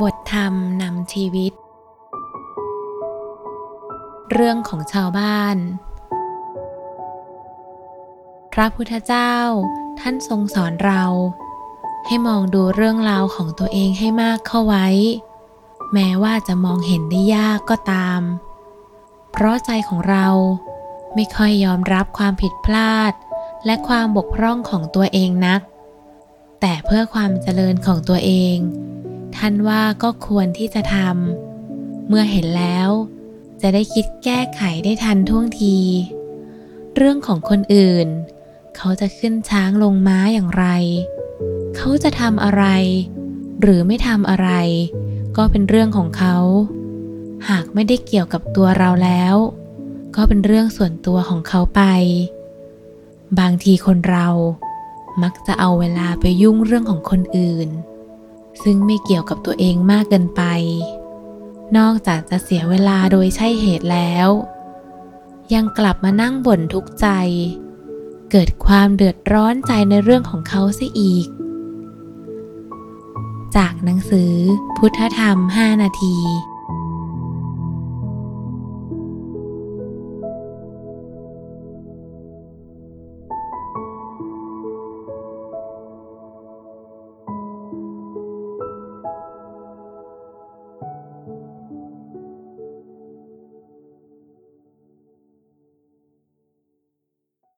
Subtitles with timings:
[0.00, 1.52] บทธรรมนำชีวิต
[4.32, 5.56] เรื่องของชาวบ้าน
[8.52, 9.34] พระพุทธเจ้า
[10.00, 11.04] ท่านทรงสอนเรา
[12.06, 14.86] ให้มองดูเรื่องราวของตัวเองให้มากเข้าไว้
[15.92, 18.20] แม้ว่าจะมองเห็นได้ยากก็ตาม
[19.32, 20.26] เพราะใจของเรา
[21.14, 23.12] ไม่ค่อยยอมรับความผิดพลาด
[23.66, 25.60] และความบกพร่องของตัวเองนัก
[26.60, 28.56] แต่เพื่อความเจริญของตัวเอง
[29.36, 32.88] ท่านว่าก็ควรที่จะทำเมื่อเห็นแล้ว
[33.62, 35.78] จะได้คิดแก้ไขได้ทันท่วงที
[36.96, 38.08] เรื่องของคนอื่น
[38.76, 40.66] เขาจะขึ้นช้างลงม้าอย่างไร
[41.76, 42.64] เขาจะทำอะไร
[43.60, 44.50] หรือไม่ทำอะไร
[45.36, 46.36] ก็เป็นเรื่องของเขา
[47.48, 49.34] หากไม่ได้เกี่ยวกับตัวเราแล้ว
[50.16, 51.82] ก็เป็นเรื่องส่วนตัวของเขาไป
[53.38, 54.28] บางทีคนเรา
[55.22, 57.68] มักจะเอาเวลาไปยุ่งเรื่องของคนอื่น
[58.62, 60.42] ซึ่งไม่เกี่ยวกับตัวเองมากเกินไป
[61.76, 64.28] นอกจากจะเสียเวลาโดยใช่เหตุแล้ว
[65.54, 67.06] ยังกลับมานั่งบ่นทุกข์ใจ
[68.30, 71.26] เกิดความเดือดร้อนใจในเรื่องของเขาเสียอีก
[73.56, 74.32] จากหนังสือ
[74.76, 76.16] พุทธธรรม 5 นาที